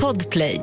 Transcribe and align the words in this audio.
Podplay 0.00 0.60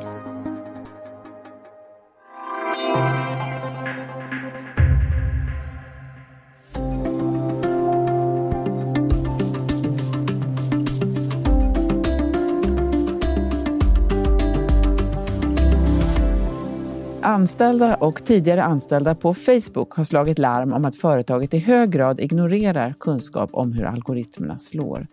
Anställda 17.22 17.94
och 17.94 18.24
tidigare 18.24 18.62
anställda 18.62 19.14
på 19.14 19.34
Facebook 19.34 19.94
har 19.96 20.04
slagit 20.04 20.38
larm 20.38 20.72
om 20.72 20.84
att 20.84 20.96
företaget 20.96 21.54
i 21.54 21.58
hög 21.58 21.90
grad 21.90 22.20
ignorerar 22.20 22.94
kunskap 23.00 23.50
om 23.52 23.72
hur 23.72 23.84
algoritmerna 23.84 24.58
slår. 24.58 25.06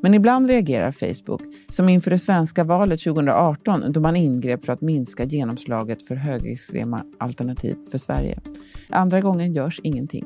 Men 0.00 0.14
ibland 0.14 0.50
reagerar 0.50 0.92
Facebook, 0.92 1.42
som 1.70 1.88
inför 1.88 2.10
det 2.10 2.18
svenska 2.18 2.64
valet 2.64 3.00
2018 3.00 3.92
då 3.92 4.00
man 4.00 4.16
ingrep 4.16 4.64
för 4.64 4.72
att 4.72 4.80
minska 4.80 5.24
genomslaget 5.24 6.02
för 6.02 6.14
högerextrema 6.14 7.04
alternativ 7.18 7.76
för 7.90 7.98
Sverige. 7.98 8.40
Andra 8.88 9.20
gången 9.20 9.52
görs 9.52 9.80
ingenting. 9.82 10.24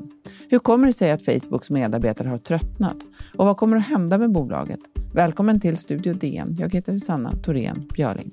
Hur 0.49 0.59
kommer 0.59 0.87
det 0.87 0.93
sig 0.93 1.11
att 1.11 1.25
Facebooks 1.25 1.71
medarbetare 1.71 2.29
har 2.29 2.39
tröttnat? 2.39 2.97
Och 3.37 3.47
vad 3.47 3.57
kommer 3.57 3.77
att 3.77 3.87
hända 3.87 4.19
med 4.19 4.33
bolaget? 4.33 4.81
Välkommen 5.15 5.61
till 5.61 5.77
Studio 5.77 6.13
DN. 6.13 6.57
Jag 6.59 6.75
heter 6.75 6.99
Sanna 6.99 7.33
Thorén 7.33 7.89
Björling. 7.95 8.31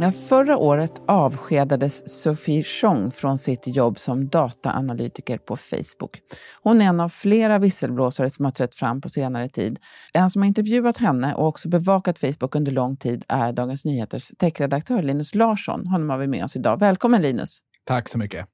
När 0.00 0.10
förra 0.10 0.56
året 0.56 1.02
avskedades 1.06 2.22
Sophie 2.22 2.64
Chong 2.64 3.10
från 3.10 3.38
sitt 3.38 3.66
jobb 3.66 3.98
som 3.98 4.28
dataanalytiker 4.28 5.38
på 5.38 5.56
Facebook. 5.56 6.20
Hon 6.62 6.80
är 6.80 6.84
en 6.84 7.00
av 7.00 7.08
flera 7.08 7.58
visselblåsare 7.58 8.30
som 8.30 8.44
har 8.44 8.52
trätt 8.52 8.74
fram 8.74 9.00
på 9.00 9.08
senare 9.08 9.48
tid. 9.48 9.78
En 10.12 10.30
som 10.30 10.42
har 10.42 10.46
intervjuat 10.46 10.98
henne 10.98 11.34
och 11.34 11.46
också 11.46 11.68
bevakat 11.68 12.18
Facebook 12.18 12.54
under 12.54 12.72
lång 12.72 12.96
tid 12.96 13.24
är 13.28 13.52
Dagens 13.52 13.84
Nyheters 13.84 14.28
techredaktör 14.38 15.02
Linus 15.02 15.34
Larsson. 15.34 15.86
Honom 15.86 16.10
har 16.10 16.18
vi 16.18 16.26
med 16.26 16.44
oss 16.44 16.56
idag. 16.56 16.78
Välkommen 16.78 17.22
Linus! 17.22 17.58
Tack 17.84 18.08
så 18.08 18.18
mycket! 18.18 18.46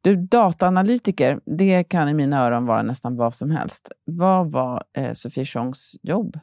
Du, 0.00 0.16
dataanalytiker, 0.16 1.40
det 1.58 1.84
kan 1.84 2.08
i 2.08 2.14
mina 2.14 2.40
öron 2.40 2.66
vara 2.66 2.82
nästan 2.82 3.16
vad 3.16 3.34
som 3.34 3.50
helst. 3.50 3.92
Vad 4.04 4.50
var 4.52 4.84
eh, 4.96 5.12
Sofie 5.12 5.46
Chongs 5.46 5.96
jobb? 6.02 6.38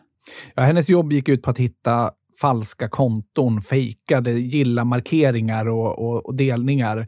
Ja, 0.56 0.64
hennes 0.64 0.90
jobb 0.90 1.14
gick 1.14 1.30
ut 1.30 1.42
på 1.42 1.50
att 1.50 1.58
hitta 1.58 2.12
falska 2.42 2.90
konton, 2.90 3.62
fejkade 3.62 4.32
gilla-markeringar 4.32 5.68
och, 5.68 6.00
och, 6.00 6.26
och, 6.26 6.36
delningar. 6.36 7.08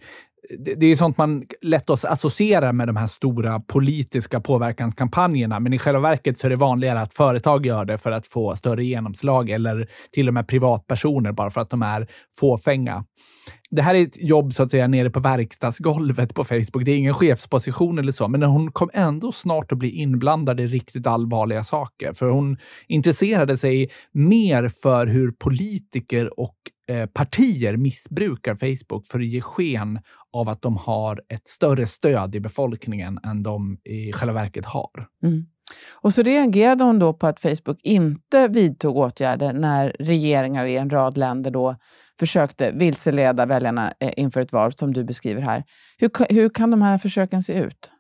Det, 0.58 0.76
det 0.76 0.86
är 0.86 0.96
sånt 0.96 1.18
man 1.18 1.46
lätt 1.62 1.90
associerar 1.90 2.74
med 2.74 2.88
de 2.88 2.96
här 2.96 3.08
stora 3.08 3.60
politiska 3.60 4.40
påverkanskampanjerna, 4.40 5.60
men 5.60 5.74
i 5.74 5.80
själva 5.80 6.00
verket 6.00 6.38
så 6.38 6.48
är 6.48 6.50
det 6.50 6.56
vanligare 6.56 7.02
att 7.02 7.14
företag 7.14 7.66
gör 7.66 7.86
det 7.86 7.98
för 7.98 8.12
att 8.12 8.28
få 8.28 8.56
större 8.56 8.86
genomslag 8.86 9.50
eller 9.50 9.90
till 10.12 10.28
och 10.28 10.34
med 10.34 10.48
privatpersoner 10.48 11.32
bara 11.32 11.50
för 11.50 11.62
att 11.62 11.70
de 11.70 11.82
är 11.82 12.08
fåfänga 12.40 13.06
det 13.72 13.82
här 13.82 13.96
är 13.96 14.04
ett 14.04 14.24
jobb 14.24 14.54
så 14.54 14.64
att 14.64 14.72
säga 14.72 14.88
nere 14.88 15.10
på 15.10 15.20
verkstadsgolvet 15.20 16.36
på 16.36 16.44
Facebook. 16.44 16.86
Det 16.86 16.92
är 16.92 16.98
ingen 16.98 17.14
chefsposition 17.14 18.00
eller 18.00 18.12
så, 18.12 18.28
men 18.28 18.44
hon 18.44 18.72
kom 18.72 18.90
ändå 18.94 19.32
snart 19.32 19.72
att 19.72 19.78
bli 19.78 19.90
inblandad 19.90 20.60
i 20.60 20.68
riktigt 20.68 21.08
allvarliga 21.08 21.64
saker. 21.64 22.14
För 22.14 22.30
hon 22.30 22.58
intresserade 22.88 23.58
sig 23.58 23.90
mer 24.12 24.68
för 24.68 25.08
hur 25.08 25.32
politiker 25.32 26.40
och 26.40 26.56
Eh, 26.90 27.06
partier 27.06 27.78
missbrukar 27.78 28.56
Facebook 28.56 29.08
för 29.08 29.20
att 29.20 29.26
ge 29.26 29.42
sken 29.42 30.00
av 30.34 30.50
att 30.50 30.62
de 30.62 30.78
har 30.78 31.22
ett 31.30 31.48
större 31.48 31.88
stöd 31.88 32.36
i 32.36 32.40
befolkningen 32.40 33.20
än 33.24 33.44
de 33.44 33.78
i 33.84 34.12
själva 34.12 34.34
verket 34.34 34.66
har. 34.66 35.08
Mm. 35.24 35.46
Och 35.96 36.14
så 36.14 36.22
reagerade 36.22 36.84
hon 36.84 37.00
då 37.00 37.14
på 37.14 37.28
att 37.28 37.40
Facebook 37.40 37.80
inte 37.84 38.48
vidtog 38.48 38.98
åtgärder 38.98 39.54
när 39.54 39.96
regeringar 40.00 40.66
i 40.66 40.78
en 40.78 40.90
rad 40.90 41.18
länder 41.18 41.52
då 41.52 41.76
försökte 42.20 42.72
vilseleda 42.72 43.46
väljarna 43.46 43.94
eh, 44.00 44.12
inför 44.18 44.42
ett 44.42 44.54
val, 44.54 44.74
som 44.74 44.94
du 44.94 45.04
beskriver 45.04 45.42
här. 45.42 45.64
Hur, 45.98 46.34
hur 46.34 46.50
kan 46.50 46.72
de 46.72 46.82
här 46.82 46.98
försöken 46.98 47.42
se 47.42 47.54
ut? 47.54 47.92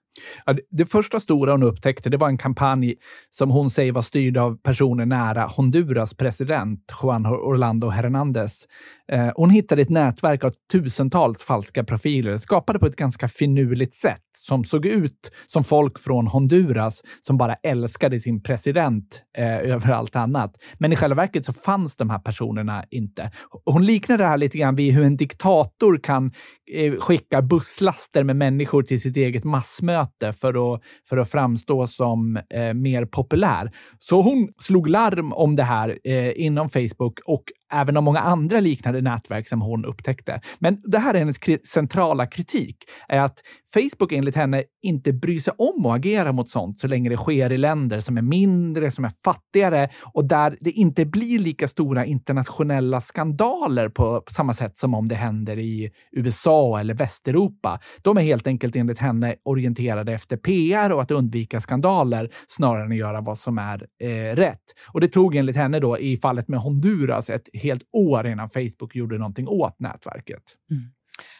Ja, 0.45 0.55
det 0.71 0.85
första 0.85 1.19
stora 1.19 1.51
hon 1.51 1.63
upptäckte 1.63 2.09
det 2.09 2.17
var 2.17 2.27
en 2.27 2.37
kampanj 2.37 2.95
som 3.29 3.51
hon 3.51 3.69
säger 3.69 3.91
var 3.91 4.01
styrd 4.01 4.37
av 4.37 4.57
personer 4.57 5.05
nära 5.05 5.45
Honduras 5.45 6.13
president 6.13 6.79
Juan 7.03 7.25
Orlando 7.25 7.89
Hernández. 7.89 8.67
Eh, 9.11 9.31
hon 9.35 9.49
hittade 9.49 9.81
ett 9.81 9.89
nätverk 9.89 10.43
av 10.43 10.51
tusentals 10.71 11.43
falska 11.43 11.83
profiler 11.83 12.37
skapade 12.37 12.79
på 12.79 12.85
ett 12.85 12.95
ganska 12.95 13.27
finurligt 13.27 13.93
sätt 13.93 14.21
som 14.37 14.63
såg 14.63 14.85
ut 14.85 15.31
som 15.47 15.63
folk 15.63 15.99
från 15.99 16.27
Honduras 16.27 17.01
som 17.27 17.37
bara 17.37 17.53
älskade 17.53 18.19
sin 18.19 18.43
president 18.43 19.21
eh, 19.37 19.57
över 19.57 19.89
allt 19.89 20.15
annat. 20.15 20.55
Men 20.77 20.93
i 20.93 20.95
själva 20.95 21.15
verket 21.15 21.45
så 21.45 21.53
fanns 21.53 21.95
de 21.95 22.09
här 22.09 22.19
personerna 22.19 22.83
inte. 22.89 23.31
Hon 23.65 23.85
liknade 23.85 24.23
det 24.23 24.27
här 24.27 24.37
lite 24.37 24.57
grann 24.57 24.75
vid 24.75 24.93
hur 24.93 25.03
en 25.03 25.17
diktator 25.17 25.99
kan 26.03 26.31
eh, 26.73 26.93
skicka 26.93 27.41
busslaster 27.41 28.23
med 28.23 28.35
människor 28.35 28.83
till 28.83 29.01
sitt 29.01 29.17
eget 29.17 29.43
massmöte 29.43 30.08
för 30.41 30.73
att, 30.73 30.81
för 31.09 31.17
att 31.17 31.31
framstå 31.31 31.87
som 31.87 32.39
eh, 32.49 32.73
mer 32.73 33.05
populär. 33.05 33.71
Så 33.99 34.21
hon 34.21 34.49
slog 34.57 34.89
larm 34.89 35.33
om 35.33 35.55
det 35.55 35.63
här 35.63 35.99
eh, 36.03 36.41
inom 36.41 36.69
Facebook 36.69 37.19
och 37.25 37.43
även 37.71 37.97
av 37.97 38.03
många 38.03 38.19
andra 38.19 38.59
liknande 38.59 39.01
nätverk 39.01 39.47
som 39.47 39.61
hon 39.61 39.85
upptäckte. 39.85 40.41
Men 40.59 40.81
det 40.83 40.99
här 40.99 41.13
är 41.13 41.19
hennes 41.19 41.37
kri 41.37 41.59
centrala 41.63 42.27
kritik, 42.27 42.77
är 43.07 43.21
att 43.21 43.39
Facebook 43.73 44.11
enligt 44.11 44.35
henne 44.35 44.63
inte 44.81 45.13
bryr 45.13 45.39
sig 45.39 45.53
om 45.57 45.85
att 45.85 45.95
agera 45.95 46.31
mot 46.31 46.49
sånt 46.49 46.79
så 46.79 46.87
länge 46.87 47.09
det 47.09 47.17
sker 47.17 47.51
i 47.51 47.57
länder 47.57 47.99
som 47.99 48.17
är 48.17 48.21
mindre, 48.21 48.91
som 48.91 49.05
är 49.05 49.11
fattigare 49.23 49.89
och 50.13 50.25
där 50.25 50.57
det 50.61 50.71
inte 50.71 51.05
blir 51.05 51.39
lika 51.39 51.67
stora 51.67 52.05
internationella 52.05 53.01
skandaler 53.01 53.89
på 53.89 54.23
samma 54.29 54.53
sätt 54.53 54.77
som 54.77 54.93
om 54.93 55.07
det 55.07 55.15
händer 55.15 55.59
i 55.59 55.91
USA 56.11 56.79
eller 56.79 56.93
Västeuropa. 56.93 57.79
De 58.01 58.17
är 58.17 58.21
helt 58.21 58.47
enkelt 58.47 58.75
enligt 58.75 58.99
henne 58.99 59.35
orienterade 59.43 60.13
efter 60.13 60.37
PR 60.37 60.91
och 60.91 61.01
att 61.01 61.11
undvika 61.11 61.59
skandaler 61.59 62.29
snarare 62.47 62.85
än 62.85 62.91
att 62.91 62.97
göra 62.97 63.21
vad 63.21 63.37
som 63.37 63.57
är 63.57 63.87
eh, 64.01 64.35
rätt. 64.35 64.63
Och 64.93 65.01
det 65.01 65.07
tog 65.07 65.35
enligt 65.35 65.55
henne 65.55 65.79
då 65.79 65.99
i 65.99 66.17
fallet 66.17 66.47
med 66.47 66.59
Honduras 66.59 67.29
ett 67.29 67.49
helt 67.59 67.83
år 67.91 68.27
innan 68.27 68.49
Facebook 68.49 68.95
gjorde 68.95 69.17
någonting 69.17 69.47
åt 69.47 69.79
nätverket. 69.79 70.43
Mm. 70.71 70.83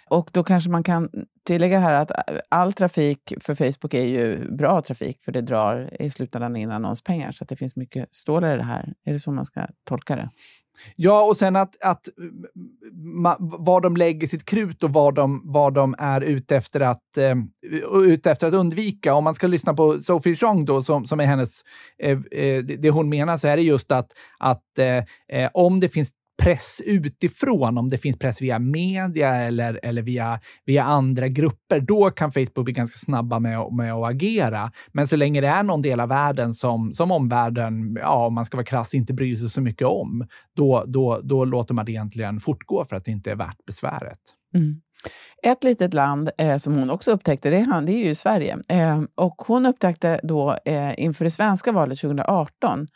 Och 0.10 0.30
då 0.34 0.44
kanske 0.44 0.70
man 0.70 0.84
kan 0.84 1.10
tillägga 1.46 1.80
här 1.80 1.94
att 1.94 2.12
äh, 2.12 2.38
all 2.50 2.74
trafik 2.74 3.34
för 3.42 3.56
Facebook 3.56 3.94
är 3.94 4.04
ju 4.04 4.52
bra 4.52 4.82
trafik, 4.82 5.24
för 5.24 5.32
det 5.32 5.42
drar 5.42 6.02
i 6.02 6.10
slutändan 6.10 6.56
in 6.56 6.72
annonspengar. 6.72 7.32
Så 7.32 7.44
att 7.44 7.50
det 7.50 7.56
finns 7.56 7.76
mycket 7.76 8.14
stålar 8.16 8.54
i 8.54 8.58
det 8.58 8.64
här. 8.64 8.94
Är 9.06 9.14
det 9.14 9.20
så 9.20 9.32
man 9.32 9.46
ska 9.46 9.68
tolka 9.84 10.16
det? 10.16 10.30
Ja, 10.96 11.22
och 11.24 11.38
sen 11.38 11.56
att, 11.56 11.82
att 11.82 12.08
eh, 12.08 12.14
ma, 12.94 13.36
var 13.40 13.82
de 13.82 13.98
lägger 13.98 14.28
sitt 14.28 14.46
krut 14.46 14.84
och 14.84 14.94
vad 14.94 15.16
de, 15.16 15.42
vad 15.46 15.74
de 15.74 15.96
är 15.98 16.22
ute 16.22 16.56
efter, 16.56 16.80
att, 16.80 17.18
eh, 17.18 17.36
ute 18.06 18.32
efter 18.32 18.48
att 18.48 18.54
undvika. 18.54 19.14
Om 19.14 19.24
man 19.24 19.36
ska 19.36 19.48
lyssna 19.48 19.74
på 19.74 20.02
Sophie 20.02 20.36
Chong 20.36 20.66
då, 20.66 20.82
som, 20.82 21.06
som 21.06 21.20
är 21.20 21.26
hennes, 21.26 21.62
eh, 22.04 22.20
eh 22.32 22.64
det 22.64 22.90
hon 22.90 23.10
menar, 23.10 23.38
så 23.38 23.48
är 23.48 23.58
det 23.58 23.64
just 23.64 23.92
att, 23.92 24.12
att 24.40 24.80
eh, 24.80 24.98
eh 25.40 25.50
om 25.54 25.80
det 25.80 25.90
finns 25.90 26.12
press 26.40 26.82
utifrån, 26.86 27.78
om 27.78 27.90
det 27.90 27.98
finns 27.98 28.20
press 28.20 28.42
via 28.42 28.60
media 28.60 29.36
eller, 29.36 29.80
eller 29.84 30.02
via, 30.02 30.40
via 30.66 30.84
andra 30.84 31.28
grupper, 31.28 31.80
då 31.80 32.10
kan 32.10 32.32
Facebook 32.32 32.66
bli 32.66 32.74
ganska 32.74 32.98
snabba 32.98 33.40
med, 33.40 33.74
med 33.74 33.94
att 33.94 34.10
agera. 34.10 34.72
Men 34.92 35.08
så 35.08 35.16
länge 35.16 35.42
det 35.42 35.48
är 35.48 35.64
någon 35.64 35.82
del 35.82 36.00
av 36.00 36.10
världen 36.10 36.54
som, 36.54 36.94
som 36.94 37.12
omvärlden, 37.12 37.98
ja, 38.02 38.26
om 38.26 38.34
man 38.34 38.46
ska 38.46 38.58
vara 38.58 38.66
krass, 38.66 38.94
inte 38.94 39.14
bryr 39.14 39.36
sig 39.36 39.50
så 39.50 39.62
mycket 39.62 39.88
om, 39.88 40.28
då, 40.56 40.84
då, 40.88 41.20
då 41.24 41.46
låter 41.46 41.74
man 41.74 41.86
det 41.86 41.92
egentligen 41.92 42.40
fortgå 42.40 42.86
för 42.86 42.96
att 42.96 43.06
det 43.06 43.12
inte 43.12 43.32
är 43.32 43.36
värt 43.36 43.66
besväret. 43.66 44.20
Mm. 44.54 44.82
Ett 45.44 45.64
litet 45.64 45.94
land 45.94 46.30
eh, 46.38 46.58
som 46.58 46.74
hon 46.76 46.90
också 46.90 47.12
upptäckte, 47.12 47.50
det 47.50 47.58
är, 47.58 47.82
det 47.82 47.92
är 47.92 48.08
ju 48.08 48.16
Sverige. 48.16 48.58
Eh, 48.68 49.02
och 49.16 49.36
hon 49.48 49.66
upptäckte 49.66 50.20
då 50.24 50.58
eh, 50.66 51.00
inför 51.00 51.26
det 51.26 51.32
svenska 51.32 51.72
valet 51.72 52.00
2018 52.00 52.88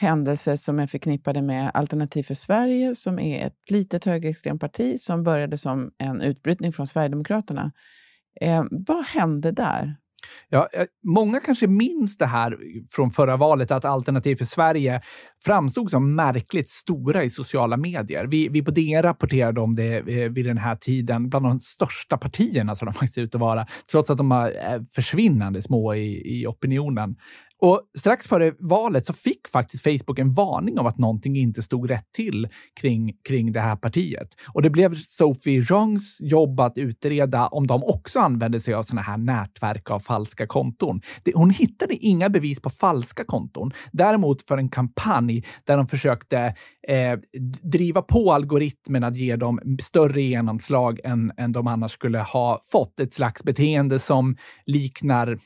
händelser 0.00 0.56
som 0.56 0.78
är 0.78 0.86
förknippade 0.86 1.42
med 1.42 1.70
Alternativ 1.74 2.22
för 2.22 2.34
Sverige, 2.34 2.94
som 2.94 3.18
är 3.18 3.46
ett 3.46 3.70
litet 3.70 4.04
högerextremt 4.04 4.60
parti 4.60 5.00
som 5.00 5.22
började 5.22 5.58
som 5.58 5.90
en 5.98 6.20
utbrytning 6.20 6.72
från 6.72 6.86
Sverigedemokraterna. 6.86 7.72
Eh, 8.40 8.64
vad 8.70 9.04
hände 9.04 9.52
där? 9.52 9.96
Ja, 10.48 10.68
eh, 10.72 10.84
många 11.04 11.40
kanske 11.40 11.66
minns 11.66 12.16
det 12.16 12.26
här 12.26 12.56
från 12.90 13.10
förra 13.10 13.36
valet, 13.36 13.70
att 13.70 13.84
Alternativ 13.84 14.36
för 14.36 14.44
Sverige 14.44 15.00
framstod 15.44 15.90
som 15.90 16.14
märkligt 16.14 16.70
stora 16.70 17.24
i 17.24 17.30
sociala 17.30 17.76
medier. 17.76 18.26
Vi, 18.26 18.48
vi 18.48 18.62
på 18.62 18.70
DN 18.70 19.02
rapporterade 19.02 19.60
om 19.60 19.74
det 19.74 19.96
eh, 19.96 20.30
vid 20.30 20.46
den 20.46 20.58
här 20.58 20.76
tiden, 20.76 21.28
bland 21.28 21.44
de 21.44 21.58
största 21.58 22.18
partierna 22.18 22.74
som 22.74 22.86
de 22.86 22.92
faktiskt 22.92 23.18
ut 23.18 23.34
att 23.34 23.40
vara, 23.40 23.66
trots 23.90 24.10
att 24.10 24.18
de 24.18 24.32
är 24.32 24.74
eh, 24.74 24.82
försvinnande 24.94 25.62
små 25.62 25.94
i, 25.94 26.40
i 26.40 26.46
opinionen. 26.46 27.16
Och 27.60 27.82
strax 27.98 28.26
före 28.26 28.52
valet 28.58 29.06
så 29.06 29.12
fick 29.12 29.48
faktiskt 29.48 29.82
Facebook 29.82 30.18
en 30.18 30.32
varning 30.32 30.78
om 30.78 30.86
att 30.86 30.98
någonting 30.98 31.36
inte 31.36 31.62
stod 31.62 31.90
rätt 31.90 32.12
till 32.12 32.48
kring, 32.80 33.12
kring 33.28 33.52
det 33.52 33.60
här 33.60 33.76
partiet. 33.76 34.28
Och 34.52 34.62
det 34.62 34.70
blev 34.70 34.94
Sophie 34.94 35.64
Jongs 35.70 36.18
jobb 36.20 36.60
att 36.60 36.78
utreda 36.78 37.46
om 37.46 37.66
de 37.66 37.84
också 37.84 38.18
använde 38.18 38.60
sig 38.60 38.74
av 38.74 38.82
sådana 38.82 39.02
här 39.02 39.16
nätverk 39.16 39.90
av 39.90 40.00
falska 40.00 40.46
konton. 40.46 41.00
Det, 41.22 41.32
hon 41.34 41.50
hittade 41.50 41.94
inga 41.94 42.28
bevis 42.28 42.60
på 42.60 42.70
falska 42.70 43.24
konton. 43.24 43.72
Däremot 43.92 44.42
för 44.42 44.58
en 44.58 44.68
kampanj 44.68 45.44
där 45.64 45.76
de 45.76 45.86
försökte 45.86 46.54
eh, 46.88 47.18
driva 47.62 48.02
på 48.02 48.32
algoritmen 48.32 49.04
att 49.04 49.16
ge 49.16 49.36
dem 49.36 49.60
större 49.82 50.22
genomslag 50.22 51.00
än, 51.04 51.32
än 51.36 51.52
de 51.52 51.66
annars 51.66 51.92
skulle 51.92 52.18
ha 52.18 52.60
fått. 52.72 53.00
Ett 53.00 53.12
slags 53.12 53.42
beteende 53.42 53.98
som 53.98 54.36
liknar 54.66 55.38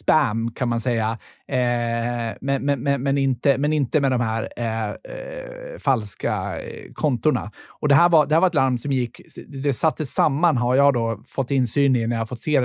spam 0.00 0.50
kan 0.50 0.68
man 0.68 0.80
säga, 0.80 1.18
eh, 1.48 2.36
men, 2.40 2.64
men, 2.64 3.02
men, 3.02 3.18
inte, 3.18 3.58
men 3.58 3.72
inte 3.72 4.00
med 4.00 4.10
de 4.10 4.20
här 4.20 4.48
eh, 4.56 4.88
eh, 4.88 5.78
falska 5.78 6.60
eh, 6.60 6.92
kontona. 6.92 7.50
Och 7.68 7.88
det 7.88 7.94
här, 7.94 8.08
var, 8.08 8.26
det 8.26 8.34
här 8.34 8.40
var 8.40 8.48
ett 8.48 8.54
larm 8.54 8.78
som 8.78 8.92
gick, 8.92 9.20
det 9.62 9.72
sattes 9.72 10.14
samman 10.14 10.56
har 10.56 10.74
jag 10.74 10.94
då 10.94 11.20
fått 11.26 11.50
insyn 11.50 11.96
i 11.96 12.06
när 12.06 12.16
jag 12.16 12.28
fått 12.28 12.40
se 12.40 12.60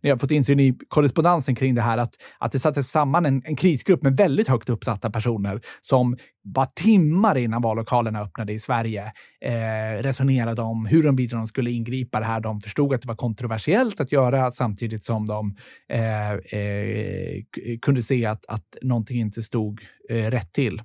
när 0.00 0.10
jag 0.10 0.20
fått 0.20 0.30
insyn 0.30 0.60
i 0.60 0.78
korrespondensen 0.88 1.54
kring 1.54 1.74
det 1.74 1.82
här, 1.82 1.98
att, 1.98 2.14
att 2.38 2.52
det 2.52 2.58
sattes 2.58 2.90
samman 2.90 3.26
en, 3.26 3.42
en 3.44 3.56
krisgrupp 3.56 4.02
med 4.02 4.16
väldigt 4.16 4.48
högt 4.48 4.68
uppsatta 4.68 5.10
personer 5.10 5.60
som 5.82 6.16
bara 6.44 6.66
timmar 6.66 7.38
innan 7.38 7.62
vallokalerna 7.62 8.22
öppnade 8.22 8.52
i 8.52 8.58
Sverige 8.58 9.12
eh, 9.40 10.02
resonerade 10.02 10.62
om 10.62 10.86
hur 10.86 11.28
de 11.28 11.46
skulle 11.46 11.70
ingripa 11.70 12.20
det 12.20 12.26
här. 12.26 12.40
De 12.40 12.60
förstod 12.60 12.94
att 12.94 13.02
det 13.02 13.08
var 13.08 13.16
kontroversiellt 13.16 14.00
att 14.00 14.12
göra 14.12 14.50
samtidigt 14.50 15.04
som 15.04 15.26
de 15.26 15.56
eh, 15.88 16.32
eh, 16.32 17.42
kunde 17.82 18.02
se 18.02 18.26
att, 18.26 18.46
att 18.48 18.76
någonting 18.82 19.20
inte 19.20 19.42
stod 19.42 19.80
eh, 20.10 20.30
rätt 20.30 20.52
till. 20.52 20.82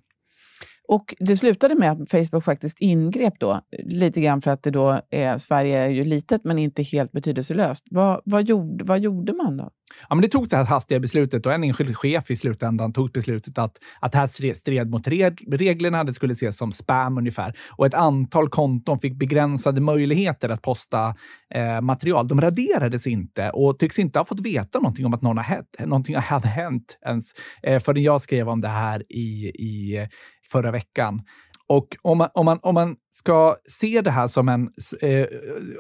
Och 0.92 1.16
det 1.20 1.38
slutade 1.38 1.76
med 1.76 1.92
att 1.92 2.12
Facebook 2.12 2.44
faktiskt 2.44 2.82
ingrep 2.82 3.34
då, 3.40 3.62
lite 3.84 4.22
grann 4.22 4.42
för 4.42 4.52
att 4.52 4.64
det 4.64 4.72
då 4.72 5.02
är, 5.10 5.38
Sverige 5.38 5.78
är 5.78 5.90
ju 5.90 6.04
litet 6.04 6.44
men 6.44 6.60
inte 6.60 6.84
helt 6.84 7.12
betydelselöst. 7.12 7.88
Vad, 7.92 8.22
vad, 8.26 8.44
gjorde, 8.44 8.84
vad 8.84 9.00
gjorde 9.00 9.34
man 9.34 9.58
då? 9.58 9.70
Ja, 10.10 10.16
men 10.16 10.22
det 10.22 10.28
togs 10.28 10.50
det 10.50 10.58
här 10.58 10.66
hastiga 10.66 11.00
beslutet 11.00 11.46
och 11.46 11.54
en 11.54 11.64
enskild 11.64 11.98
chef 11.98 12.32
i 12.32 12.36
slutändan 12.36 12.94
tog 12.94 13.12
beslutet 13.12 13.58
att, 13.58 13.78
att 14.00 14.12
det 14.12 14.18
här 14.18 14.54
stred 14.54 14.90
mot 14.90 15.08
reglerna. 15.08 16.04
Det 16.04 16.14
skulle 16.14 16.32
ses 16.34 16.58
som 16.58 16.72
spam 16.72 17.18
ungefär. 17.18 17.58
Och 17.70 17.86
ett 17.86 17.94
antal 17.94 18.50
konton 18.50 19.00
fick 19.00 19.20
begränsade 19.20 19.82
möjligheter 19.82 20.50
att 20.50 20.62
posta 20.62 21.16
eh, 21.56 21.82
material. 21.82 22.28
De 22.28 22.42
raderades 22.42 23.08
inte 23.08 23.50
och 23.50 23.80
tycks 23.80 24.00
inte 24.00 24.20
ha 24.20 24.26
fått 24.26 24.40
veta 24.40 24.80
någonting 24.80 25.06
om 25.06 25.14
att 25.14 25.22
någon 25.22 25.38
har 25.38 25.44
hänt, 25.44 25.76
någonting 25.80 26.16
hade 26.16 26.48
hänt 26.48 26.98
ens 27.06 27.26
eh, 27.64 27.80
förrän 27.80 28.04
jag 28.04 28.22
skrev 28.22 28.50
om 28.50 28.62
det 28.62 28.68
här 28.68 29.04
i, 29.10 29.52
i 29.56 29.98
eh, 29.98 30.08
förra 30.52 30.72
veckan 30.72 30.79
veckan. 30.80 31.22
Och 31.70 31.98
om 32.02 32.18
man, 32.18 32.30
om, 32.34 32.46
man, 32.46 32.60
om 32.62 32.74
man 32.74 32.96
ska 33.10 33.56
se 33.68 34.02
det 34.02 34.12
här 34.12 34.28
som 34.28 34.50
en... 34.50 34.70
Eh, 35.02 35.26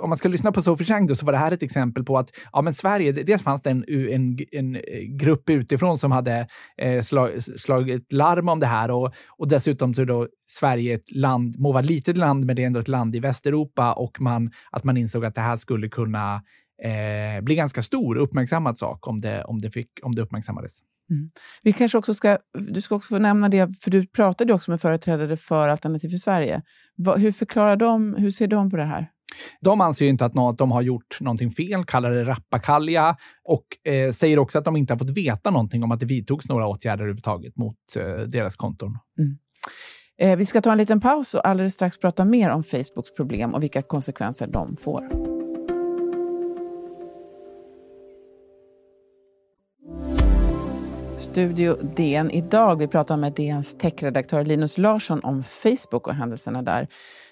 om 0.01 0.09
man 0.09 0.17
ska 0.17 0.29
lyssna 0.29 0.51
på 0.51 0.61
Sophie 0.61 0.85
Chang 0.85 1.15
så 1.15 1.25
var 1.25 1.33
det 1.33 1.39
här 1.39 1.51
ett 1.51 1.63
exempel 1.63 2.03
på 2.03 2.17
att 2.17 2.29
ja, 2.53 2.61
men 2.61 2.73
Sverige, 2.73 3.11
dels 3.11 3.43
fanns 3.43 3.61
det 3.61 3.69
en, 3.69 3.85
en, 3.87 4.37
en 4.51 4.75
eh, 4.75 4.81
grupp 5.19 5.49
utifrån 5.49 5.97
som 5.97 6.11
hade 6.11 6.47
eh, 6.77 7.01
slag, 7.01 7.43
slagit 7.43 8.13
larm 8.13 8.49
om 8.49 8.59
det 8.59 8.65
här 8.65 8.91
och, 8.91 9.13
och 9.37 9.47
dessutom 9.47 9.93
så 9.93 10.01
är 10.01 10.05
då 10.05 10.27
Sverige 10.47 10.95
ett 10.95 11.11
land, 11.11 11.59
må 11.59 11.71
vara 11.71 11.83
ett 11.83 11.89
litet 11.89 12.17
land, 12.17 12.45
men 12.45 12.55
det 12.55 12.61
är 12.61 12.67
ändå 12.67 12.79
ett 12.79 12.87
land 12.87 13.15
i 13.15 13.19
Västeuropa 13.19 13.93
och 13.93 14.21
man, 14.21 14.51
att 14.71 14.83
man 14.83 14.97
insåg 14.97 15.25
att 15.25 15.35
det 15.35 15.41
här 15.41 15.57
skulle 15.57 15.89
kunna 15.89 16.41
eh, 16.83 17.41
bli 17.41 17.55
ganska 17.55 17.81
stor 17.81 18.17
uppmärksammad 18.17 18.77
sak 18.77 19.07
om 19.07 19.21
det, 19.21 19.43
om 19.43 19.59
det, 19.59 19.71
fick, 19.71 19.89
om 20.03 20.15
det 20.15 20.21
uppmärksammades. 20.21 20.79
Mm. 21.11 21.31
Vi 21.63 21.73
kanske 21.73 21.97
också 21.97 22.13
ska, 22.13 22.37
du 22.57 22.81
ska 22.81 22.95
också 22.95 23.15
få 23.15 23.19
nämna 23.19 23.49
det, 23.49 23.79
för 23.81 23.91
du 23.91 24.07
pratade 24.07 24.53
också 24.53 24.71
med 24.71 24.81
företrädare 24.81 25.37
för 25.37 25.67
Alternativ 25.67 26.09
för 26.09 26.17
Sverige. 26.17 26.61
Va, 26.97 27.15
hur 27.15 27.31
förklarar 27.31 27.75
de, 27.75 28.15
hur 28.15 28.31
ser 28.31 28.47
de 28.47 28.69
på 28.69 28.77
det 28.77 28.85
här? 28.85 29.09
De 29.61 29.81
anser 29.81 30.05
inte 30.05 30.25
att, 30.25 30.33
något, 30.33 30.53
att 30.53 30.57
de 30.57 30.71
har 30.71 30.81
gjort 30.81 31.17
någonting 31.21 31.51
fel, 31.51 31.85
kallar 31.85 32.11
det 32.11 32.23
rappakalja 32.23 33.17
och 33.43 33.91
eh, 33.91 34.11
säger 34.11 34.39
också 34.39 34.59
att 34.59 34.65
de 34.65 34.77
inte 34.77 34.93
har 34.93 34.97
fått 34.97 35.17
veta 35.17 35.51
någonting 35.51 35.83
om 35.83 35.91
att 35.91 35.99
det 35.99 36.05
vidtogs 36.05 36.49
några 36.49 36.67
åtgärder 36.67 37.03
överhuvudtaget 37.03 37.57
mot 37.57 37.75
eh, 37.97 38.23
deras 38.27 38.55
konton. 38.55 38.97
Mm. 39.19 39.37
Eh, 40.21 40.37
vi 40.37 40.45
ska 40.45 40.61
ta 40.61 40.71
en 40.71 40.77
liten 40.77 41.01
paus 41.01 41.33
och 41.33 41.47
alldeles 41.47 41.73
strax 41.73 41.99
prata 41.99 42.25
mer 42.25 42.49
om 42.49 42.63
Facebooks 42.63 43.13
problem 43.17 43.53
och 43.53 43.63
vilka 43.63 43.81
konsekvenser 43.81 44.47
de 44.47 44.75
får. 44.75 45.38
Studio 51.19 51.77
DN 51.95 52.31
idag. 52.31 52.79
Vi 52.79 52.87
pratar 52.87 53.17
med 53.17 53.33
DNs 53.33 53.77
techredaktör 53.77 54.45
Linus 54.45 54.77
Larsson 54.77 55.19
om 55.23 55.43
Facebook 55.43 56.07
och 56.07 56.15
händelserna 56.15 56.61
där. 56.61 56.87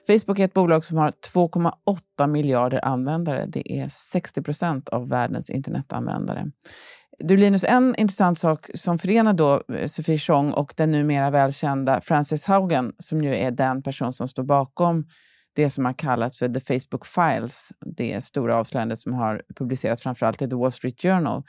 Facebook 0.07 0.39
är 0.39 0.45
ett 0.45 0.53
bolag 0.53 0.85
som 0.85 0.97
har 0.97 1.11
2,8 1.33 2.27
miljarder 2.27 2.85
användare. 2.85 3.45
Det 3.45 3.79
är 3.79 3.87
60 3.89 4.41
procent 4.41 4.89
av 4.89 5.09
världens 5.09 5.49
internetanvändare. 5.49 6.51
Du 7.19 7.37
Linus, 7.37 7.63
en 7.63 7.95
intressant 7.95 8.39
sak 8.39 8.69
som 8.73 8.99
förenar 8.99 9.33
då 9.33 9.63
eh, 9.73 9.87
Sofie 9.87 10.17
Chong 10.17 10.51
och 10.51 10.73
den 10.77 10.91
numera 10.91 11.29
välkända 11.29 12.01
Frances 12.01 12.45
Haugen, 12.45 12.93
som 12.97 13.23
ju 13.23 13.35
är 13.35 13.51
den 13.51 13.83
person 13.83 14.13
som 14.13 14.27
står 14.27 14.43
bakom 14.43 15.05
det 15.55 15.69
som 15.69 15.85
har 15.85 15.93
kallats 15.93 16.39
för 16.39 16.49
The 16.49 16.59
Facebook 16.59 17.05
Files, 17.05 17.69
det 17.97 18.23
stora 18.23 18.57
avslöjandet 18.57 18.99
som 18.99 19.13
har 19.13 19.41
publicerats 19.55 20.03
framförallt 20.03 20.41
i 20.41 20.49
The 20.49 20.55
Wall 20.55 20.71
Street 20.71 21.01
Journal 21.01 21.43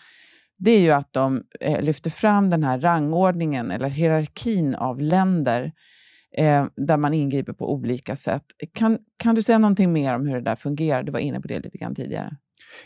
det 0.59 0.71
är 0.71 0.81
ju 0.81 0.91
att 0.91 1.13
de 1.13 1.43
eh, 1.61 1.83
lyfter 1.83 2.11
fram 2.11 2.51
den 2.51 2.65
här 2.65 2.81
rangordningen 2.81 3.71
eller 3.71 3.89
hierarkin 3.89 4.75
av 4.75 5.01
länder 5.01 5.73
eh, 6.37 6.67
där 6.77 6.97
man 6.97 7.15
ingriper 7.15 7.53
på 7.53 7.73
olika 7.73 8.17
sätt. 8.17 8.45
Kan, 8.75 8.99
kan 9.19 9.35
du 9.35 9.43
säga 9.43 9.59
någonting 9.59 9.93
mer 9.93 10.15
om 10.15 10.27
hur 10.27 10.35
det 10.35 10.45
där 10.45 10.57
fungerar? 10.57 11.03
Du 11.03 11.13
var 11.13 11.21
inne 11.21 11.41
på 11.41 11.49
det 11.49 11.59
lite 11.59 11.79
grann 11.79 11.95
tidigare. 11.95 12.37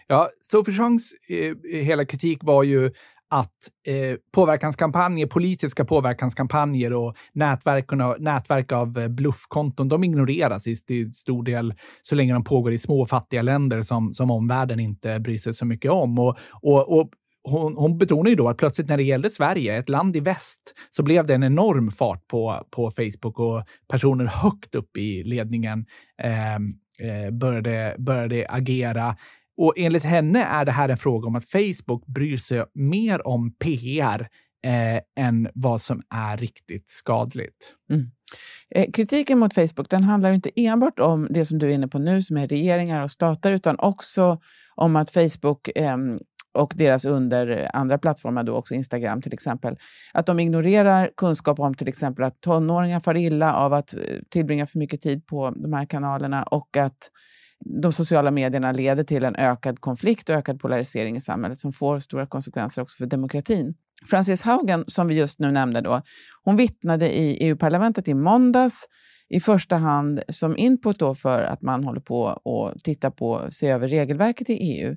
Ja, 0.06 0.28
Sophie 0.42 0.74
Chongs 0.74 1.12
eh, 1.28 1.82
hela 1.82 2.04
kritik 2.04 2.38
var 2.42 2.62
ju 2.62 2.90
att 3.32 3.69
eh, 3.86 4.16
påverkanskampanjer, 4.34 5.26
politiska 5.26 5.84
påverkanskampanjer 5.84 6.92
och 6.92 7.16
nätverk, 7.32 7.90
nätverk 8.19 8.72
av 8.72 8.98
eh, 8.98 9.08
bluffkonton, 9.08 9.88
de 9.88 10.04
ignoreras 10.04 10.66
i 10.66 10.76
stor 11.12 11.44
del 11.44 11.74
så 12.02 12.14
länge 12.14 12.32
de 12.32 12.44
pågår 12.44 12.72
i 12.72 12.78
små 12.78 13.06
fattiga 13.06 13.42
länder 13.42 13.82
som, 13.82 14.14
som 14.14 14.30
omvärlden 14.30 14.80
inte 14.80 15.20
bryr 15.20 15.38
sig 15.38 15.54
så 15.54 15.66
mycket 15.66 15.90
om. 15.90 16.19
Och, 16.19 16.36
och, 16.62 16.98
och 16.98 17.10
hon, 17.44 17.76
hon 17.76 17.98
betonar 17.98 18.30
ju 18.30 18.36
då 18.36 18.48
att 18.48 18.56
plötsligt 18.56 18.88
när 18.88 18.96
det 18.96 19.02
gällde 19.02 19.30
Sverige, 19.30 19.76
ett 19.76 19.88
land 19.88 20.16
i 20.16 20.20
väst, 20.20 20.60
så 20.90 21.02
blev 21.02 21.26
det 21.26 21.34
en 21.34 21.44
enorm 21.44 21.90
fart 21.90 22.28
på, 22.28 22.66
på 22.70 22.90
Facebook 22.90 23.38
och 23.38 23.64
personer 23.88 24.24
högt 24.24 24.74
upp 24.74 24.96
i 24.96 25.22
ledningen 25.24 25.86
ehm, 26.22 26.74
eh, 26.98 27.30
började, 27.30 27.96
började 27.98 28.46
agera. 28.48 29.16
Och 29.56 29.74
enligt 29.76 30.04
henne 30.04 30.44
är 30.44 30.64
det 30.64 30.72
här 30.72 30.88
en 30.88 30.96
fråga 30.96 31.26
om 31.26 31.36
att 31.36 31.50
Facebook 31.50 32.06
bryr 32.06 32.36
sig 32.36 32.64
mer 32.74 33.26
om 33.26 33.54
PR 33.54 34.28
eh, 34.64 35.24
än 35.24 35.48
vad 35.55 35.81
som 35.81 36.02
är 36.10 36.36
riktigt 36.36 36.90
skadligt. 36.90 37.74
Mm. 37.90 38.10
Eh, 38.74 38.90
kritiken 38.93 39.38
mot 39.38 39.55
Facebook 39.55 39.90
den 39.90 40.05
handlar 40.05 40.32
inte 40.32 40.50
enbart 40.56 40.98
om 40.98 41.28
det 41.31 41.44
som 41.44 41.58
du 41.58 41.67
är 41.67 41.74
inne 41.74 41.88
på 41.88 41.98
nu, 41.98 42.22
som 42.22 42.36
är 42.36 42.48
regeringar 42.48 43.05
och 43.05 43.10
stater, 43.10 43.52
utan 43.52 43.78
också 43.78 44.40
om 44.74 44.96
att 44.96 45.10
Facebook 45.10 45.69
eh, 45.76 45.96
och 46.52 46.72
deras 46.76 47.04
under 47.04 47.58
eh, 47.58 47.70
andra 47.72 47.98
plattformar, 47.98 48.42
då 48.42 48.56
också 48.56 48.74
Instagram 48.74 49.22
till 49.22 49.32
exempel, 49.32 49.76
att 50.12 50.26
de 50.26 50.40
ignorerar 50.40 51.10
kunskap 51.16 51.60
om 51.60 51.74
till 51.74 51.88
exempel 51.88 52.24
att 52.24 52.40
tonåringar 52.40 53.00
far 53.00 53.16
illa 53.16 53.54
av 53.54 53.72
att 53.72 53.94
eh, 53.94 54.00
tillbringa 54.30 54.66
för 54.66 54.78
mycket 54.78 55.00
tid 55.00 55.26
på 55.26 55.50
de 55.50 55.72
här 55.72 55.86
kanalerna 55.86 56.42
och 56.42 56.76
att 56.76 57.10
de 57.64 57.92
sociala 57.92 58.30
medierna 58.30 58.72
leder 58.72 59.04
till 59.04 59.24
en 59.24 59.36
ökad 59.36 59.80
konflikt 59.80 60.28
och 60.28 60.36
ökad 60.36 60.60
polarisering 60.60 61.16
i 61.16 61.20
samhället 61.20 61.58
som 61.58 61.72
får 61.72 61.98
stora 61.98 62.26
konsekvenser 62.26 62.82
också 62.82 62.96
för 62.96 63.06
demokratin. 63.06 63.74
Frances 64.10 64.42
Haugen, 64.42 64.84
som 64.86 65.08
vi 65.08 65.14
just 65.14 65.38
nu 65.38 65.52
nämnde, 65.52 65.80
då, 65.80 66.02
hon 66.44 66.56
vittnade 66.56 67.18
i 67.18 67.36
EU-parlamentet 67.46 68.08
i 68.08 68.14
måndags 68.14 68.86
i 69.28 69.40
första 69.40 69.76
hand 69.76 70.22
som 70.28 70.56
input 70.56 70.98
då 70.98 71.14
för 71.14 71.42
att 71.42 71.62
man 71.62 71.84
håller 71.84 72.00
på 72.00 72.28
att 72.28 72.84
titta 72.84 73.10
på, 73.10 73.48
se 73.50 73.68
över 73.68 73.88
regelverket 73.88 74.50
i 74.50 74.52
EU. 74.52 74.96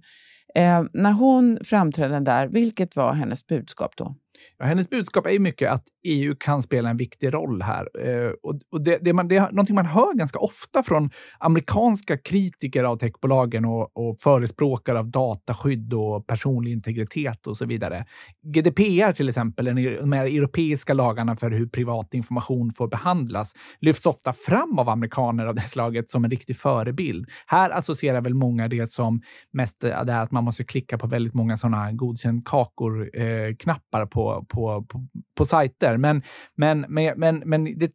Eh, 0.55 0.83
när 0.93 1.11
hon 1.11 1.59
framträdde 1.63 2.19
där, 2.19 2.47
vilket 2.47 2.95
var 2.95 3.13
hennes 3.13 3.47
budskap 3.47 3.97
då? 3.97 4.15
Ja, 4.57 4.65
hennes 4.65 4.89
budskap 4.89 5.27
är 5.27 5.39
mycket 5.39 5.71
att 5.71 5.83
EU 6.03 6.35
kan 6.39 6.61
spela 6.61 6.89
en 6.89 6.97
viktig 6.97 7.33
roll 7.33 7.61
här. 7.61 7.89
Eh, 7.99 8.31
och, 8.71 8.83
det, 8.83 8.97
det, 9.01 9.13
man, 9.13 9.27
det 9.27 9.35
är 9.35 9.51
någonting 9.51 9.75
man 9.75 9.85
hör 9.85 10.13
ganska 10.13 10.39
ofta 10.39 10.83
från 10.83 11.09
amerikanska 11.39 12.17
kritiker 12.17 12.83
av 12.83 12.97
techbolagen 12.97 13.65
och, 13.65 13.97
och 13.97 14.19
förespråkare 14.19 14.99
av 14.99 15.09
dataskydd 15.09 15.93
och 15.93 16.27
personlig 16.27 16.71
integritet 16.71 17.47
och 17.47 17.57
så 17.57 17.65
vidare. 17.65 18.05
GDPR 18.41 19.11
till 19.11 19.29
exempel, 19.29 19.65
de 19.65 20.11
här 20.11 20.25
europeiska 20.25 20.93
lagarna 20.93 21.35
för 21.35 21.51
hur 21.51 21.67
privat 21.67 22.13
information 22.13 22.73
får 22.73 22.87
behandlas, 22.87 23.53
lyfts 23.79 24.05
ofta 24.05 24.33
fram 24.33 24.79
av 24.79 24.89
amerikaner 24.89 25.45
av 25.45 25.55
det 25.55 25.61
slaget 25.61 26.09
som 26.09 26.25
en 26.25 26.31
riktig 26.31 26.57
förebild. 26.57 27.29
Här 27.47 27.69
associerar 27.69 28.21
väl 28.21 28.33
många 28.33 28.67
det 28.67 28.89
som 28.89 29.21
mest 29.51 29.83
eh, 29.83 30.03
det 30.03 30.13
är 30.13 30.21
att 30.21 30.31
man 30.31 30.43
måste 30.43 30.63
klicka 30.63 30.97
på 30.97 31.07
väldigt 31.07 31.33
många 31.33 31.57
sådana 31.57 31.91
godkänd 31.91 32.45
kakor-knappar 32.45 34.01
eh, 34.01 34.05
på 34.05 34.24
på, 34.25 34.45
på, 34.49 34.83
på, 34.83 35.07
på 35.37 35.45
sajter. 35.45 35.97
Men, 35.97 36.23
men, 36.55 36.85
men, 36.89 37.19
men, 37.19 37.43
men 37.45 37.77
det 37.77 37.91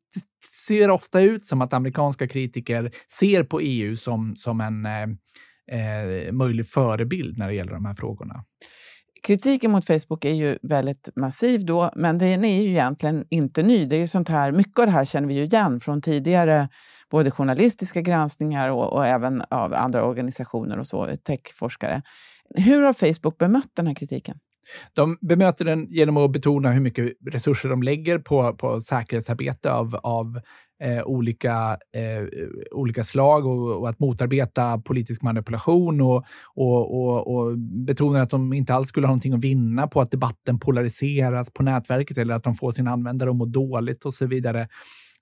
ser 0.67 0.91
ofta 0.91 1.21
ut 1.21 1.45
som 1.45 1.61
att 1.61 1.73
amerikanska 1.73 2.29
kritiker 2.29 2.91
ser 3.19 3.45
på 3.45 3.61
EU 3.61 3.97
som, 3.97 4.37
som 4.37 4.61
en 4.61 4.87
eh, 4.87 5.03
eh, 5.81 6.33
möjlig 6.33 6.67
förebild 6.67 7.39
när 7.39 7.49
det 7.49 7.55
gäller 7.55 7.73
de 7.73 7.85
här 7.85 7.95
frågorna. 7.95 8.45
Kritiken 9.23 9.71
mot 9.71 9.87
Facebook 9.87 10.25
är 10.25 10.33
ju 10.33 10.59
väldigt 10.63 11.09
massiv 11.17 11.67
då, 11.67 11.91
men 11.97 12.19
den 12.19 12.45
är 12.45 12.63
ju 12.63 12.69
egentligen 12.69 13.25
inte 13.31 13.63
ny. 13.63 13.85
Det 13.87 13.97
är 13.97 14.01
ju 14.01 14.07
sånt 14.07 14.29
här, 14.29 14.53
mycket 14.53 14.79
av 14.79 14.87
det 14.87 14.93
här 14.93 15.05
känner 15.05 15.29
vi 15.29 15.35
ju 15.35 15.43
igen 15.43 15.81
från 15.81 16.03
tidigare 16.03 16.69
både 17.11 17.31
journalistiska 17.31 18.01
granskningar 18.01 18.71
och, 18.71 18.93
och 18.93 19.07
även 19.07 19.43
av 19.51 19.75
andra 19.75 20.05
organisationer 20.05 20.79
och 20.79 20.87
så, 20.87 21.17
techforskare. 21.17 22.03
Hur 22.55 22.83
har 22.83 22.93
Facebook 22.93 23.39
bemött 23.39 23.71
den 23.75 23.87
här 23.87 23.95
kritiken? 23.95 24.39
De 24.93 25.19
bemöter 25.21 25.65
den 25.65 25.87
genom 25.91 26.17
att 26.17 26.33
betona 26.33 26.73
hur 26.73 26.81
mycket 26.81 27.13
resurser 27.33 27.69
de 27.69 27.83
lägger 27.83 28.19
på, 28.19 28.55
på 28.55 28.81
säkerhetsarbete 28.81 29.73
av, 29.73 29.97
av 30.03 30.41
eh, 30.83 31.03
olika, 31.03 31.79
eh, 31.97 32.29
olika 32.73 33.05
slag 33.05 33.47
och, 33.47 33.81
och, 33.81 33.89
att 33.89 33.99
motarbeta 33.99 34.79
politisk 34.79 35.23
manipulation 35.23 36.01
och, 36.01 36.25
och, 36.55 37.01
och, 37.01 37.35
och 37.35 37.59
betonar 37.59 38.21
att 38.21 38.31
de 38.31 38.53
inte 38.53 38.75
alls 38.75 38.89
skulle 38.89 39.07
ha 39.07 39.11
någonting 39.11 39.33
att 39.33 39.45
vinna 39.45 39.87
på 39.87 40.01
att 40.01 40.11
debatten 40.11 40.59
polariseras 40.59 41.51
på 41.53 41.63
nätverket 41.63 42.19
eller 42.19 42.35
att 42.35 42.45
de 42.45 42.55
får 42.55 42.73
sina 42.73 42.91
användare 42.91 43.31
att 43.31 43.37
må 43.37 43.45
dåligt 43.45 44.05
och 44.05 44.15
så 44.15 44.27
vidare. 44.27 44.69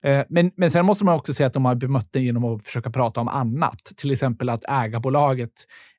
Eh, 0.03 0.23
men, 0.29 0.51
men 0.55 0.71
sen 0.71 0.85
måste 0.85 1.05
man 1.05 1.15
också 1.15 1.33
säga 1.33 1.47
att 1.47 1.53
de 1.53 1.65
har 1.65 1.75
bemött 1.75 2.07
det 2.11 2.19
genom 2.19 2.45
att 2.45 2.65
försöka 2.65 2.89
prata 2.89 3.21
om 3.21 3.27
annat. 3.27 3.83
Till 3.97 4.11
exempel 4.11 4.49
att 4.49 4.63
ägarbolaget 4.69 5.51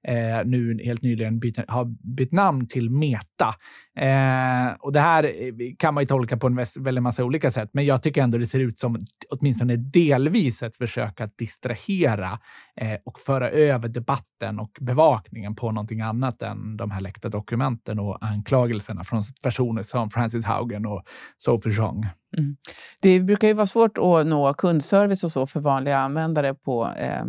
eh, 0.08 0.44
nu 0.44 0.78
helt 0.84 1.02
nyligen 1.02 1.38
byt, 1.38 1.58
har 1.68 1.84
bytt 2.16 2.32
namn 2.32 2.68
till 2.68 2.90
Meta. 2.90 3.54
Eh, 3.96 4.74
och 4.78 4.92
det 4.92 5.00
här 5.00 5.24
eh, 5.24 5.52
kan 5.78 5.94
man 5.94 6.02
ju 6.02 6.06
tolka 6.06 6.36
på 6.36 6.46
en 6.46 6.56
väldigt 6.80 7.02
massa 7.02 7.24
olika 7.24 7.50
sätt, 7.50 7.70
men 7.72 7.86
jag 7.86 8.02
tycker 8.02 8.22
ändå 8.22 8.38
det 8.38 8.46
ser 8.46 8.60
ut 8.60 8.78
som 8.78 8.98
åtminstone 9.30 9.76
delvis 9.76 10.62
ett 10.62 10.76
försök 10.76 11.20
att 11.20 11.38
distrahera 11.38 12.38
eh, 12.76 12.98
och 13.04 13.18
föra 13.18 13.48
över 13.50 13.88
debatten 13.88 14.60
och 14.60 14.70
bevakningen 14.80 15.54
på 15.54 15.72
någonting 15.72 16.00
annat 16.00 16.42
än 16.42 16.76
de 16.76 16.90
här 16.90 17.00
läckta 17.00 17.28
dokumenten 17.28 17.98
och 17.98 18.18
anklagelserna 18.20 19.04
från 19.04 19.22
personer 19.42 19.82
som 19.82 20.10
Francis 20.10 20.44
Haugen 20.44 20.86
och 20.86 21.02
Sophie 21.38 21.72
Zhong. 21.72 22.06
Mm. 22.38 22.56
Det 23.00 23.20
brukar 23.20 23.48
ju 23.48 23.54
vara 23.54 23.66
svårt 23.66 23.98
att 23.98 24.26
nå 24.26 24.54
kundservice 24.54 25.24
och 25.24 25.32
så 25.32 25.46
för 25.46 25.60
vanliga 25.60 25.98
användare 25.98 26.54
på 26.54 26.88
eh, 26.88 27.24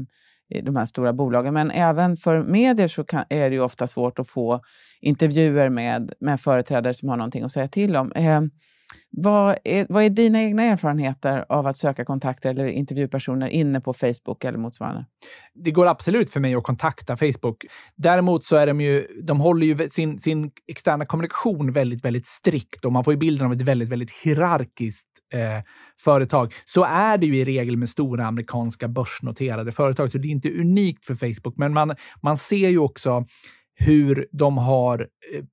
de 0.63 0.75
här 0.75 0.86
stora 0.86 1.13
bolagen. 1.13 1.53
Men 1.53 1.72
även 1.72 2.17
för 2.17 2.43
medier 2.43 2.88
så 2.88 3.03
kan, 3.03 3.25
är 3.29 3.50
det 3.50 3.55
ju 3.55 3.62
ofta 3.62 3.88
svårt 3.88 4.20
att 4.20 4.29
få 4.29 4.62
intervjuer 5.01 5.70
med, 5.70 6.13
med 6.20 6.41
företrädare 6.41 6.93
som 6.93 7.10
har 7.10 7.17
någonting 7.17 7.43
att 7.43 7.51
säga 7.51 7.67
till 7.67 7.96
om. 7.96 8.12
Eh, 8.12 8.41
vad, 9.11 9.57
är, 9.63 9.85
vad 9.89 10.03
är 10.03 10.09
dina 10.09 10.41
egna 10.41 10.63
erfarenheter 10.63 11.45
av 11.49 11.67
att 11.67 11.77
söka 11.77 12.05
kontakter 12.05 12.49
eller 12.49 12.67
intervjupersoner 12.67 13.47
inne 13.47 13.81
på 13.81 13.93
Facebook 13.93 14.43
eller 14.43 14.57
motsvarande? 14.57 15.05
Det 15.53 15.71
går 15.71 15.87
absolut 15.87 16.29
för 16.29 16.39
mig 16.39 16.55
att 16.55 16.63
kontakta 16.63 17.17
Facebook. 17.17 17.65
Däremot 17.95 18.43
så 18.43 18.55
är 18.55 18.67
de 18.67 18.81
ju, 18.81 19.07
de 19.23 19.39
håller 19.39 19.67
ju 19.67 19.89
sin, 19.89 20.19
sin 20.19 20.51
externa 20.67 21.05
kommunikation 21.05 21.73
väldigt, 21.73 22.05
väldigt 22.05 22.25
strikt 22.25 22.85
och 22.85 22.91
man 22.91 23.03
får 23.03 23.13
ju 23.13 23.17
bilden 23.17 23.47
av 23.47 23.53
ett 23.53 23.61
väldigt, 23.61 23.89
väldigt 23.89 24.11
hierarkiskt 24.11 25.07
eh, 25.33 25.63
företag. 26.03 26.53
Så 26.65 26.83
är 26.83 27.17
det 27.17 27.25
ju 27.25 27.37
i 27.37 27.45
regel 27.45 27.77
med 27.77 27.89
stora 27.89 28.25
amerikanska 28.25 28.87
börsnoterade 28.87 29.71
företag, 29.71 30.11
så 30.11 30.17
det 30.17 30.27
är 30.27 30.31
inte 30.31 30.51
unikt 30.51 31.05
för 31.05 31.15
Facebook. 31.15 31.57
Men 31.57 31.73
man, 31.73 31.95
man 32.21 32.37
ser 32.37 32.69
ju 32.69 32.77
också 32.77 33.25
hur 33.75 34.27
de 34.31 34.57
har 34.57 34.99
eh, 35.35 35.43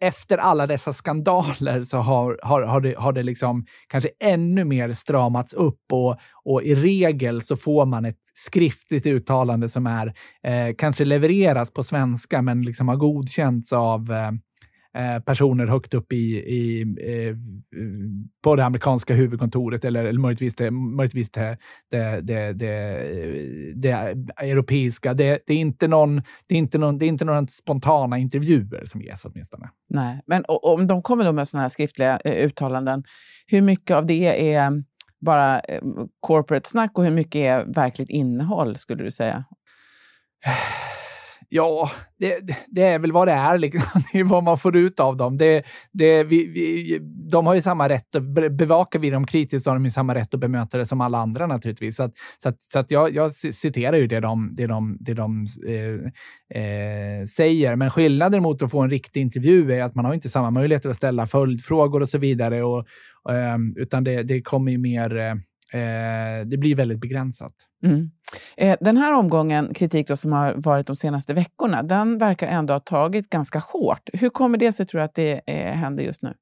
efter 0.00 0.38
alla 0.38 0.66
dessa 0.66 0.92
skandaler 0.92 1.84
så 1.84 1.98
har, 1.98 2.38
har, 2.42 2.62
har, 2.62 2.80
det, 2.80 2.94
har 2.98 3.12
det 3.12 3.22
liksom 3.22 3.66
kanske 3.88 4.10
ännu 4.20 4.64
mer 4.64 4.92
stramats 4.92 5.52
upp 5.52 5.92
och, 5.92 6.16
och 6.44 6.62
i 6.62 6.74
regel 6.74 7.42
så 7.42 7.56
får 7.56 7.86
man 7.86 8.04
ett 8.04 8.20
skriftligt 8.34 9.06
uttalande 9.06 9.68
som 9.68 9.86
är 9.86 10.06
eh, 10.44 10.74
kanske 10.78 11.04
levereras 11.04 11.70
på 11.70 11.82
svenska 11.82 12.42
men 12.42 12.62
liksom 12.62 12.88
har 12.88 12.96
godkänts 12.96 13.72
av 13.72 14.12
eh, 14.12 14.30
personer 15.24 15.66
högt 15.66 15.94
upp 15.94 16.12
i, 16.12 16.36
i, 16.36 16.84
på 18.42 18.56
det 18.56 18.64
amerikanska 18.64 19.14
huvudkontoret 19.14 19.84
eller, 19.84 20.04
eller 20.04 20.20
möjligtvis, 20.20 20.54
det, 20.54 20.70
möjligtvis 20.70 21.30
det, 21.30 21.58
det, 21.90 22.20
det, 22.20 22.52
det, 23.74 23.92
europeiska. 24.36 25.14
Det, 25.14 25.38
det, 25.46 25.54
är 25.54 25.58
inte 25.58 25.88
någon, 25.88 26.22
det, 26.46 26.54
är 26.54 26.58
inte 26.58 26.78
någon, 26.78 26.98
det 26.98 27.04
är 27.04 27.08
inte 27.08 27.24
några 27.24 27.46
spontana 27.46 28.18
intervjuer 28.18 28.84
som 28.86 29.00
ges 29.00 29.24
åtminstone. 29.24 29.70
Nej, 29.88 30.20
men 30.26 30.44
om 30.46 30.86
de 30.86 31.02
kommer 31.02 31.24
då 31.24 31.32
med 31.32 31.48
sådana 31.48 31.62
här 31.62 31.68
skriftliga 31.68 32.18
eh, 32.24 32.46
uttalanden, 32.46 33.04
hur 33.46 33.62
mycket 33.62 33.96
av 33.96 34.06
det 34.06 34.54
är 34.54 34.82
bara 35.20 35.60
eh, 35.60 35.82
corporate 36.20 36.68
snack 36.68 36.98
och 36.98 37.04
hur 37.04 37.10
mycket 37.10 37.38
är 37.38 37.64
verkligt 37.74 38.10
innehåll, 38.10 38.76
skulle 38.76 39.04
du 39.04 39.10
säga? 39.10 39.44
Ja, 41.50 41.90
det, 42.18 42.40
det, 42.68 42.82
är 42.82 42.98
väl 42.98 43.12
vad 43.12 43.28
det 43.28 43.32
är. 43.32 43.58
Liksom. 43.58 44.02
Det 44.12 44.18
är 44.18 44.24
vad 44.24 44.44
man 44.44 44.58
får 44.58 44.76
ut 44.76 45.00
av 45.00 45.16
dem. 45.16 45.36
Det, 45.36 45.62
det, 45.92 46.24
vi, 46.24 46.46
vi, 46.46 46.98
de 47.30 47.46
har 47.46 47.54
ju 47.54 47.62
samma 47.62 47.88
rätt. 47.88 48.10
Bevakar 48.50 48.98
vi 48.98 49.10
dem 49.10 49.26
kritiskt 49.26 49.64
så 49.64 49.70
har 49.70 49.76
de 49.76 49.84
ju 49.84 49.90
samma 49.90 50.14
rätt 50.14 50.34
att 50.34 50.40
bemöta 50.40 50.78
det 50.78 50.86
som 50.86 51.00
alla 51.00 51.18
andra 51.18 51.46
naturligtvis. 51.46 51.96
Så, 51.96 52.02
att, 52.02 52.12
så, 52.42 52.48
att, 52.48 52.62
så 52.62 52.78
att 52.78 52.90
jag, 52.90 53.14
jag 53.14 53.32
citerar 53.32 53.96
ju 53.96 54.06
det 54.06 54.20
de, 54.20 54.54
det 54.54 54.66
de, 54.66 54.96
det 55.00 55.14
de 55.14 55.46
eh, 55.68 56.62
eh, 56.62 57.24
säger. 57.24 57.76
Men 57.76 57.90
skillnaden 57.90 58.42
mot 58.42 58.62
att 58.62 58.70
få 58.70 58.80
en 58.80 58.90
riktig 58.90 59.20
intervju 59.20 59.72
är 59.72 59.82
att 59.82 59.94
man 59.94 60.04
har 60.04 60.14
inte 60.14 60.28
samma 60.28 60.50
möjligheter 60.50 60.90
att 60.90 60.96
ställa 60.96 61.26
följdfrågor 61.26 62.02
och 62.02 62.08
så 62.08 62.18
vidare. 62.18 62.62
Och, 62.62 62.86
eh, 63.30 63.58
utan 63.76 64.04
det, 64.04 64.22
det 64.22 64.42
kommer 64.42 64.72
ju 64.72 64.78
mer... 64.78 65.16
Eh, 65.16 65.30
eh 65.80 66.46
det 66.46 66.56
blir 66.56 66.76
väldigt 66.76 67.00
begränsat. 67.00 67.52
Mm. 67.84 68.10
Eh, 68.56 68.76
den 68.80 68.96
här 68.96 69.12
omgången 69.12 69.74
kritik 69.74 70.18
som 70.18 70.32
har 70.32 70.54
varit 70.56 70.86
de 70.86 70.96
senaste 70.96 71.34
veckorna, 71.34 71.82
den 71.82 72.18
verkar 72.18 72.46
ändå 72.46 72.72
ha 72.74 72.80
tagit 72.80 73.30
ganska 73.30 73.58
hårt. 73.58 74.10
Hur 74.12 74.30
kommer 74.30 74.58
det 74.58 74.72
sig, 74.72 74.86
tror 74.86 74.98
du, 74.98 75.04
att 75.04 75.14
det 75.14 75.40
eh, 75.46 75.72
händer 75.72 76.04
just 76.04 76.22
nu? 76.22 76.34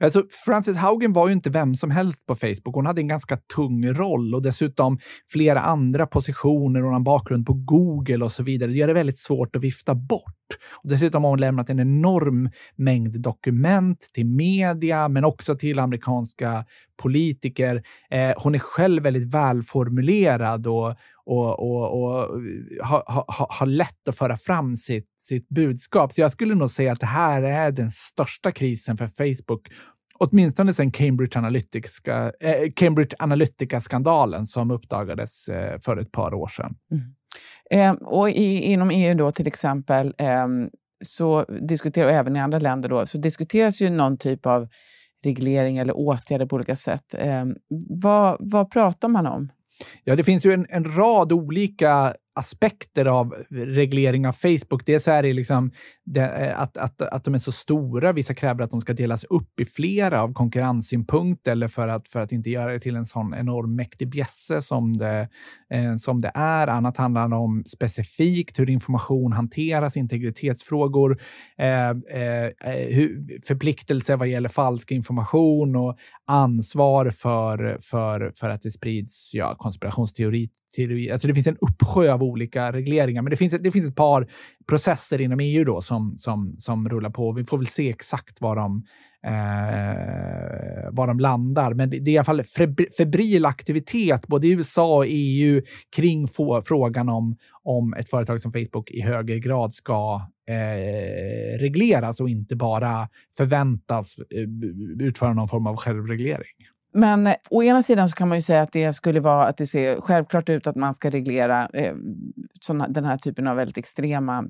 Alltså, 0.00 0.22
Frances 0.44 0.76
Haugen 0.76 1.12
var 1.12 1.28
ju 1.28 1.32
inte 1.32 1.50
vem 1.50 1.74
som 1.74 1.90
helst 1.90 2.26
på 2.26 2.36
Facebook. 2.36 2.74
Hon 2.74 2.86
hade 2.86 3.00
en 3.00 3.08
ganska 3.08 3.36
tung 3.56 3.86
roll 3.86 4.34
och 4.34 4.42
dessutom 4.42 4.98
flera 5.32 5.60
andra 5.60 6.06
positioner 6.06 6.84
och 6.84 6.96
en 6.96 7.04
bakgrund 7.04 7.46
på 7.46 7.52
Google 7.52 8.24
och 8.24 8.32
så 8.32 8.42
vidare. 8.42 8.70
Det 8.70 8.76
gör 8.76 8.86
det 8.86 8.94
väldigt 8.94 9.18
svårt 9.18 9.56
att 9.56 9.62
vifta 9.62 9.94
bort. 9.94 10.34
Och 10.82 10.88
dessutom 10.88 11.24
har 11.24 11.30
hon 11.30 11.40
lämnat 11.40 11.70
en 11.70 11.80
enorm 11.80 12.50
mängd 12.76 13.20
dokument 13.20 14.08
till 14.14 14.26
media, 14.26 15.08
men 15.08 15.24
också 15.24 15.56
till 15.56 15.78
amerikanska 15.78 16.64
politiker. 17.02 17.82
Eh, 18.10 18.32
hon 18.36 18.54
är 18.54 18.58
själv 18.58 19.02
väldigt 19.02 19.34
välformulerad 19.34 20.66
och, 20.78 20.96
och, 21.24 21.60
och, 21.60 21.80
eh, 21.80 21.86
och 21.86 22.40
har 22.82 23.32
ha, 23.32 23.48
ha 23.58 23.66
lätt 23.66 24.08
att 24.08 24.18
föra 24.18 24.36
fram 24.36 24.76
sitt, 24.76 25.08
sitt 25.16 25.48
budskap. 25.48 26.12
Så 26.12 26.20
jag 26.20 26.32
skulle 26.32 26.54
nog 26.54 26.70
säga 26.70 26.92
att 26.92 27.00
det 27.00 27.06
här 27.06 27.42
är 27.42 27.72
den 27.72 27.90
största 27.90 28.50
krisen 28.50 28.96
för 28.96 29.06
Facebook 29.06 29.68
åtminstone 30.18 30.72
sedan 30.72 30.92
Cambridge 30.92 31.38
Analytica, 31.38 32.32
eh, 32.40 32.72
Cambridge 32.76 33.16
Analytica-skandalen 33.18 34.46
som 34.46 34.70
uppdagades 34.70 35.48
eh, 35.48 35.78
för 35.84 35.96
ett 35.96 36.12
par 36.12 36.34
år 36.34 36.48
sedan. 36.48 36.74
Mm. 36.90 37.04
Eh, 37.70 38.02
och 38.02 38.30
i, 38.30 38.62
inom 38.62 38.90
EU 38.90 39.14
då 39.14 39.30
till 39.30 39.46
exempel, 39.46 40.14
ehm, 40.18 40.70
så 41.04 41.44
diskuterar, 41.44 42.06
och 42.06 42.12
även 42.12 42.36
i 42.36 42.40
andra 42.40 42.58
länder, 42.58 42.88
då, 42.88 43.06
så 43.06 43.18
diskuteras 43.18 43.80
ju 43.80 43.90
någon 43.90 44.18
typ 44.18 44.46
av 44.46 44.68
reglering 45.24 45.78
eller 45.78 45.96
åtgärder 45.96 46.46
på 46.46 46.56
olika 46.56 46.76
sätt. 46.76 47.14
Ehm, 47.18 47.56
vad, 47.88 48.36
vad 48.40 48.70
pratar 48.70 49.08
man 49.08 49.26
om? 49.26 49.52
Ja, 50.04 50.16
det 50.16 50.24
finns 50.24 50.46
ju 50.46 50.52
en, 50.52 50.66
en 50.68 50.96
rad 50.96 51.32
olika 51.32 52.14
aspekter 52.36 53.06
av 53.06 53.34
reglering 53.50 54.26
av 54.26 54.32
Facebook. 54.32 54.86
Dels 54.86 55.08
är 55.08 55.22
det 55.22 55.32
liksom 55.32 55.70
det, 56.04 56.20
eh, 56.20 56.60
att, 56.60 56.76
att, 56.76 57.02
att 57.02 57.24
de 57.24 57.34
är 57.34 57.38
så 57.38 57.52
stora. 57.52 58.12
Vissa 58.12 58.34
kräver 58.34 58.64
att 58.64 58.70
de 58.70 58.80
ska 58.80 58.92
delas 58.92 59.24
upp 59.24 59.60
i 59.60 59.64
flera 59.64 60.22
av 60.22 60.32
konkurrenssynpunkt 60.32 61.48
eller 61.48 61.68
för 61.68 61.88
att, 61.88 62.08
för 62.08 62.20
att 62.20 62.32
inte 62.32 62.50
göra 62.50 62.72
det 62.72 62.80
till 62.80 62.96
en 62.96 63.04
sån 63.04 63.34
enorm 63.34 63.76
mäktig 63.76 64.10
bjässe 64.10 64.62
som 64.62 64.96
det, 64.96 65.28
eh, 65.70 65.96
som 65.96 66.20
det 66.20 66.32
är. 66.34 66.66
Annat 66.66 66.96
handlar 66.96 67.34
om 67.34 67.64
specifikt 67.66 68.58
hur 68.58 68.70
information 68.70 69.32
hanteras, 69.32 69.96
integritetsfrågor, 69.96 71.20
eh, 71.58 71.90
eh, 71.90 72.44
eh 72.44 72.94
hur, 72.94 73.40
förpliktelser 73.46 74.16
vad 74.16 74.28
gäller 74.28 74.48
falsk 74.48 74.90
information 74.90 75.76
och 75.76 75.96
ansvar 76.26 77.10
för, 77.10 77.78
för, 77.80 78.32
för 78.34 78.50
att 78.50 78.62
det 78.62 78.70
sprids 78.70 79.30
ja, 79.34 79.54
konspirationsteorier 79.58 80.48
till, 80.74 81.12
alltså 81.12 81.28
det 81.28 81.34
finns 81.34 81.46
en 81.46 81.58
uppsjö 81.60 82.12
av 82.12 82.22
olika 82.22 82.72
regleringar, 82.72 83.22
men 83.22 83.30
det 83.30 83.36
finns, 83.36 83.52
det 83.52 83.70
finns 83.70 83.88
ett 83.88 83.96
par 83.96 84.28
processer 84.68 85.20
inom 85.20 85.40
EU 85.40 85.64
då 85.64 85.80
som, 85.80 86.14
som, 86.18 86.54
som 86.58 86.88
rullar 86.88 87.10
på. 87.10 87.32
Vi 87.32 87.44
får 87.44 87.58
väl 87.58 87.66
se 87.66 87.90
exakt 87.90 88.40
var 88.40 88.56
de, 88.56 88.84
eh, 89.26 90.92
var 90.92 91.06
de 91.06 91.20
landar. 91.20 91.74
Men 91.74 91.90
det, 91.90 91.98
det 91.98 92.10
är 92.10 92.12
i 92.12 92.18
alla 92.18 92.24
fall 92.24 92.42
febril 92.98 93.46
aktivitet 93.46 94.26
både 94.26 94.46
i 94.46 94.50
USA 94.50 94.96
och 94.96 95.04
EU 95.08 95.62
kring 95.96 96.28
få, 96.28 96.62
frågan 96.62 97.08
om, 97.08 97.36
om 97.62 97.94
ett 97.94 98.10
företag 98.10 98.40
som 98.40 98.52
Facebook 98.52 98.90
i 98.90 99.00
högre 99.00 99.38
grad 99.38 99.74
ska 99.74 100.28
eh, 100.48 101.58
regleras 101.58 102.20
och 102.20 102.28
inte 102.28 102.56
bara 102.56 103.08
förväntas 103.36 104.14
eh, 104.18 105.06
utföra 105.06 105.32
någon 105.32 105.48
form 105.48 105.66
av 105.66 105.76
självreglering. 105.76 106.73
Men 106.94 107.26
eh, 107.26 107.34
å 107.50 107.62
ena 107.62 107.82
sidan 107.82 108.08
så 108.08 108.16
kan 108.16 108.28
man 108.28 108.38
ju 108.38 108.42
säga 108.42 108.62
att 108.62 108.72
det 108.72 108.92
skulle 108.92 109.20
vara 109.20 109.46
att 109.46 109.56
det 109.56 109.66
ser 109.66 110.00
självklart 110.00 110.48
ut 110.48 110.66
att 110.66 110.76
man 110.76 110.94
ska 110.94 111.10
reglera 111.10 111.68
eh, 111.72 111.94
såna, 112.60 112.88
den 112.88 113.04
här 113.04 113.18
typen 113.18 113.46
av 113.46 113.56
väldigt 113.56 113.78
extrema 113.78 114.44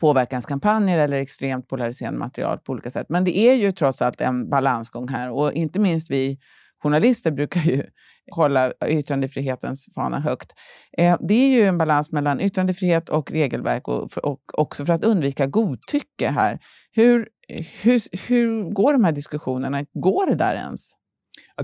påverkanskampanjer 0.00 0.98
eller 0.98 1.18
extremt 1.18 1.68
polariserande 1.68 2.18
material 2.18 2.58
på 2.58 2.72
olika 2.72 2.90
sätt. 2.90 3.06
Men 3.08 3.24
det 3.24 3.38
är 3.38 3.54
ju 3.54 3.72
trots 3.72 4.02
allt 4.02 4.20
en 4.20 4.50
balansgång 4.50 5.08
här 5.08 5.30
och 5.30 5.52
inte 5.52 5.80
minst 5.80 6.10
vi 6.10 6.38
journalister 6.82 7.30
brukar 7.30 7.60
ju 7.60 7.82
hålla 8.30 8.72
yttrandefrihetens 8.88 9.88
fana 9.94 10.20
högt. 10.20 10.52
Eh, 10.98 11.16
det 11.20 11.34
är 11.34 11.48
ju 11.48 11.62
en 11.62 11.78
balans 11.78 12.12
mellan 12.12 12.40
yttrandefrihet 12.40 13.08
och 13.08 13.30
regelverk 13.30 13.88
och, 13.88 14.18
och 14.22 14.40
också 14.58 14.84
för 14.84 14.92
att 14.92 15.04
undvika 15.04 15.46
godtycke 15.46 16.28
här. 16.28 16.58
Hur, 16.92 17.28
eh, 17.48 17.66
hur, 17.82 18.28
hur 18.28 18.70
går 18.70 18.92
de 18.92 19.04
här 19.04 19.12
diskussionerna? 19.12 19.84
Går 19.94 20.26
det 20.26 20.34
där 20.34 20.54
ens? 20.54 21.01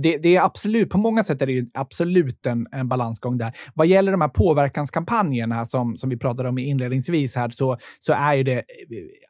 Det, 0.03 0.19
det, 0.19 0.37
är 0.37 0.45
absolut, 0.45 0.91
på 0.91 0.99
många 0.99 1.25
sätt 1.25 1.43
är 1.43 1.47
det 1.47 1.67
absolut 1.75 2.47
en, 2.47 2.67
en 2.73 2.89
balansgång 2.89 3.39
där. 3.39 3.53
Vad 3.75 3.87
gäller 3.87 4.13
de 4.13 4.21
här 4.21 4.29
påverkanskampanjerna 4.29 5.67
som, 5.67 5.97
som 5.97 6.11
vi 6.11 6.17
pratade 6.17 6.49
om 6.49 6.59
inledningsvis 6.59 7.37
här, 7.37 7.51
så, 7.51 7.79
så 8.01 8.13
är 8.13 8.35
ju 8.35 8.43
det, 8.43 8.65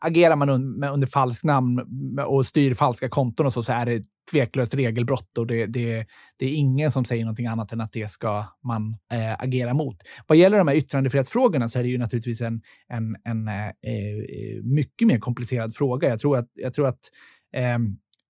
agerar 0.00 0.37
man 0.37 0.49
under, 0.49 0.92
under 0.92 1.07
falskt 1.07 1.45
namn 1.45 1.80
och 2.26 2.47
styr 2.47 2.75
falska 2.75 3.09
konton 3.09 3.47
och 3.47 3.52
så, 3.52 3.62
så 3.62 3.73
är 3.73 3.87
det 3.87 4.04
tveklöst 4.30 4.75
regelbrott 4.75 5.38
och 5.38 5.47
det, 5.47 5.66
det, 5.66 6.07
det 6.37 6.47
är 6.47 6.52
ingen 6.52 6.90
som 6.90 7.04
säger 7.04 7.25
någonting 7.25 7.47
annat 7.47 7.73
än 7.73 7.80
att 7.80 7.92
det 7.92 8.11
ska 8.11 8.45
man 8.64 8.97
äh, 9.12 9.42
agera 9.42 9.75
mot. 9.75 9.97
Vad 10.26 10.38
gäller 10.38 10.59
de 10.59 10.68
här 10.68 10.75
yttrandefrihetsfrågorna 10.75 11.68
så 11.68 11.78
är 11.78 11.83
det 11.83 11.88
ju 11.88 11.99
naturligtvis 11.99 12.40
en, 12.40 12.62
en, 12.88 13.16
en 13.25 13.49
äh, 13.49 13.73
mycket 14.62 15.09
mer 15.09 15.18
komplicerad 15.18 15.75
fråga. 15.75 16.09
Jag 16.09 16.21
tror 16.21 16.37
att, 16.37 16.49
jag 16.54 16.75
tror 16.75 16.87
att 16.87 17.00
äh, 17.54 17.78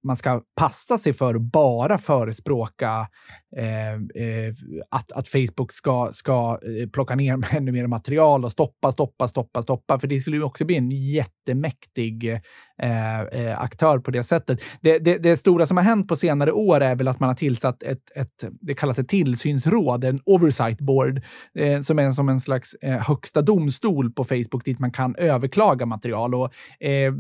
man 0.07 0.17
ska 0.17 0.43
passa 0.57 0.99
sig 0.99 1.13
för 1.13 1.35
att 1.35 1.43
bara 1.43 1.99
förespråka 1.99 3.09
eh, 3.57 3.93
eh, 3.93 4.55
att, 4.91 5.13
att 5.13 5.29
Facebook 5.29 5.73
ska, 5.73 6.09
ska 6.13 6.59
eh, 6.63 6.89
plocka 6.89 7.15
ner 7.15 7.39
ännu 7.57 7.73
mer 7.73 7.87
material 7.87 8.45
och 8.45 8.53
stoppa, 8.53 8.93
stoppa, 8.93 9.29
stoppa, 9.29 9.63
stoppa. 9.63 9.99
För 9.99 10.07
det 10.07 10.21
skulle 10.21 10.37
ju 10.37 10.43
också 10.43 10.65
bli 10.65 10.77
en 10.77 10.91
jättemäktig 10.91 12.41
Eh, 12.83 13.21
eh, 13.21 13.61
aktör 13.61 13.99
på 13.99 14.11
det 14.11 14.23
sättet. 14.23 14.63
Det, 14.81 14.99
det, 14.99 15.19
det, 15.19 15.37
stora 15.37 15.67
som 15.67 15.77
har 15.77 15.85
hänt 15.85 16.09
på 16.09 16.17
senare 16.17 16.53
år 16.53 16.81
är 16.81 16.97
väl 16.97 17.09
att 17.09 17.21
man 17.21 17.29
har 17.29 17.35
tillsatt 17.35 17.83
ett, 17.83 18.11
ett 18.15 18.45
det 18.61 18.75
kallas 18.75 18.99
ett 18.99 19.09
tillsynsråd, 19.09 20.05
en 20.05 20.21
oversight 20.25 20.81
board, 20.81 21.21
eh, 21.55 21.81
som 21.81 21.99
är 21.99 22.13
som 22.13 22.29
en 22.29 22.41
slags 22.41 22.75
eh, 22.75 22.99
högsta 22.99 23.43
domstol 23.43 24.13
på 24.13 24.25
Facebook 24.25 24.65
dit 24.65 24.79
man 24.79 24.93
kan 24.93 25.17
överklaga 25.17 25.87
material. 25.87 26.35
Och, 26.35 26.53
eh, 26.81 27.13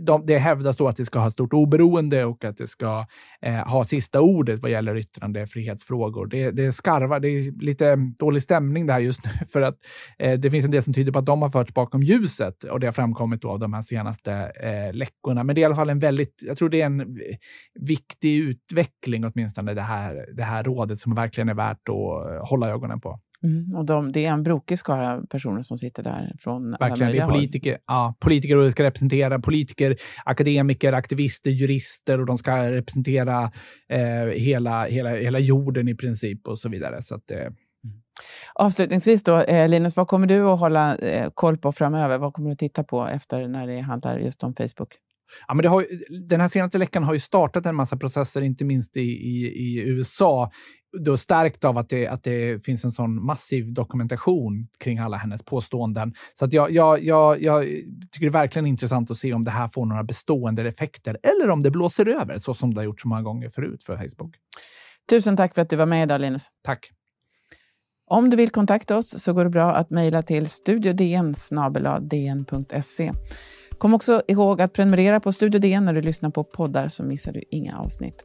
de, 0.00 0.26
det 0.26 0.38
hävdas 0.38 0.76
då 0.76 0.88
att 0.88 0.96
det 0.96 1.04
ska 1.04 1.18
ha 1.18 1.30
stort 1.30 1.52
oberoende 1.52 2.24
och 2.24 2.44
att 2.44 2.56
det 2.56 2.66
ska 2.66 3.06
ha 3.66 3.84
sista 3.84 4.20
ordet 4.20 4.60
vad 4.60 4.70
gäller 4.70 4.96
yttrandefrihetsfrågor. 4.96 6.26
Det, 6.26 6.50
det 6.50 6.72
skarvar, 6.72 7.20
det 7.20 7.28
är 7.28 7.62
lite 7.62 7.96
dålig 8.18 8.42
stämning 8.42 8.86
där 8.86 8.98
just 8.98 9.24
nu 9.24 9.46
för 9.52 9.62
att 9.62 9.76
det 10.38 10.50
finns 10.50 10.64
en 10.64 10.70
del 10.70 10.82
som 10.82 10.94
tyder 10.94 11.12
på 11.12 11.18
att 11.18 11.26
de 11.26 11.42
har 11.42 11.48
förts 11.48 11.74
bakom 11.74 12.02
ljuset 12.02 12.64
och 12.64 12.80
det 12.80 12.86
har 12.86 12.92
framkommit 12.92 13.42
då 13.42 13.50
av 13.50 13.58
de 13.58 13.74
här 13.74 13.82
senaste 13.82 14.52
eh, 14.74 14.92
läckorna. 14.92 15.44
Men 15.44 15.54
det 15.54 15.60
är 15.60 15.62
i 15.62 15.64
alla 15.64 15.76
fall 15.76 15.90
en 15.90 15.98
väldigt, 15.98 16.42
jag 16.46 16.56
tror 16.56 16.68
det 16.68 16.80
är 16.80 16.86
en 16.86 17.18
viktig 17.80 18.38
utveckling 18.38 19.24
åtminstone, 19.24 19.74
det 19.74 19.82
här, 19.82 20.26
det 20.36 20.42
här 20.42 20.64
rådet 20.64 20.98
som 20.98 21.14
verkligen 21.14 21.48
är 21.48 21.54
värt 21.54 21.88
att 21.88 22.48
hålla 22.48 22.68
ögonen 22.68 23.00
på. 23.00 23.20
Mm, 23.44 23.74
och 23.74 23.84
de, 23.84 24.12
det 24.12 24.24
är 24.24 24.32
en 24.32 24.42
brokig 24.42 24.78
skara 24.78 25.22
personer 25.30 25.62
som 25.62 25.78
sitter 25.78 26.02
där 26.02 26.32
från 26.38 26.70
Verkligen, 26.80 27.12
det 27.12 27.18
är 27.18 27.26
politiker, 27.26 27.78
ja, 27.86 28.14
politiker 28.20 28.56
och 28.56 28.70
ska 28.70 28.82
representera 28.82 29.38
politiker, 29.38 29.96
akademiker, 30.24 30.92
aktivister, 30.92 31.50
jurister 31.50 32.20
och 32.20 32.26
de 32.26 32.38
ska 32.38 32.70
representera 32.70 33.52
eh, 33.88 34.26
hela, 34.36 34.84
hela, 34.84 35.10
hela 35.10 35.38
jorden 35.38 35.88
i 35.88 35.94
princip 35.94 36.48
och 36.48 36.58
så 36.58 36.68
vidare. 36.68 37.02
Så 37.02 37.14
att, 37.14 37.30
eh, 37.30 37.48
Avslutningsvis 38.54 39.22
då, 39.22 39.40
eh, 39.40 39.68
Linus, 39.68 39.96
vad 39.96 40.08
kommer 40.08 40.26
du 40.26 40.40
att 40.40 40.60
hålla 40.60 40.96
eh, 40.96 41.30
koll 41.34 41.58
på 41.58 41.72
framöver? 41.72 42.18
Vad 42.18 42.32
kommer 42.32 42.48
du 42.48 42.52
att 42.52 42.58
titta 42.58 42.84
på 42.84 43.06
efter 43.06 43.48
när 43.48 43.66
det 43.66 43.80
handlar 43.80 44.18
just 44.18 44.42
om 44.42 44.54
Facebook? 44.54 44.98
Ja, 45.48 45.54
men 45.54 45.62
det 45.62 45.68
har, 45.68 45.86
den 46.28 46.40
här 46.40 46.48
senaste 46.48 46.78
veckan 46.78 47.02
har 47.02 47.12
ju 47.12 47.18
startat 47.20 47.66
en 47.66 47.74
massa 47.74 47.96
processer, 47.96 48.42
inte 48.42 48.64
minst 48.64 48.96
i, 48.96 49.00
i, 49.00 49.46
i 49.46 49.88
USA, 49.88 50.50
då 51.04 51.16
stärkt 51.16 51.64
av 51.64 51.78
att 51.78 51.88
det, 51.88 52.06
att 52.06 52.22
det 52.22 52.64
finns 52.64 52.84
en 52.84 52.92
sån 52.92 53.24
massiv 53.26 53.72
dokumentation 53.72 54.68
kring 54.78 54.98
alla 54.98 55.16
hennes 55.16 55.42
påståenden. 55.42 56.14
Så 56.34 56.44
att 56.44 56.52
jag, 56.52 56.70
jag, 56.70 57.04
jag, 57.04 57.42
jag 57.42 57.64
tycker 58.12 58.20
det 58.20 58.26
är 58.26 58.30
verkligen 58.30 58.66
intressant 58.66 59.10
att 59.10 59.16
se 59.16 59.32
om 59.32 59.42
det 59.42 59.50
här 59.50 59.68
får 59.68 59.86
några 59.86 60.04
bestående 60.04 60.68
effekter 60.68 61.18
eller 61.22 61.50
om 61.50 61.62
det 61.62 61.70
blåser 61.70 62.08
över 62.08 62.38
så 62.38 62.54
som 62.54 62.74
det 62.74 62.80
har 62.80 62.84
gjort 62.84 63.00
så 63.00 63.08
många 63.08 63.22
gånger 63.22 63.48
förut 63.48 63.82
för 63.82 63.96
Facebook. 63.96 64.36
Tusen 65.10 65.36
tack 65.36 65.54
för 65.54 65.62
att 65.62 65.70
du 65.70 65.76
var 65.76 65.86
med 65.86 66.02
idag, 66.02 66.20
Linus. 66.20 66.46
Tack. 66.62 66.90
Om 68.06 68.30
du 68.30 68.36
vill 68.36 68.50
kontakta 68.50 68.96
oss 68.96 69.22
så 69.22 69.32
går 69.32 69.44
det 69.44 69.50
bra 69.50 69.72
att 69.72 69.90
mejla 69.90 70.22
till 70.22 70.48
studiodn 70.48 71.34
Kom 73.78 73.94
också 73.94 74.22
ihåg 74.28 74.62
att 74.62 74.72
prenumerera 74.72 75.20
på 75.20 75.32
Studio 75.32 75.60
DN 75.60 75.84
när 75.84 75.92
du 75.94 76.00
lyssnar 76.00 76.30
på 76.30 76.44
poddar 76.44 76.88
så 76.88 77.02
missar 77.02 77.32
du 77.32 77.42
inga 77.50 77.78
avsnitt. 77.78 78.24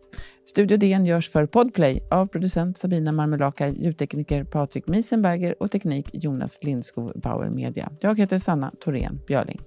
Studio 0.50 0.78
DN 0.78 1.06
görs 1.06 1.30
för 1.30 1.46
Podplay 1.46 2.02
av 2.12 2.28
producent 2.28 2.78
Sabina 2.78 3.12
Marmelaka, 3.12 3.68
ljudtekniker 3.68 4.44
Patrik 4.44 4.88
Miesenberger 4.88 5.64
och 5.64 5.72
teknik 5.72 6.10
Jonas 6.14 6.60
Lindskog 6.62 7.12
Bauer 7.16 7.50
Media. 7.50 7.92
Jag 8.02 8.20
heter 8.20 8.38
Sanna 8.38 8.72
Thorén 8.80 9.20
Björling. 9.28 9.60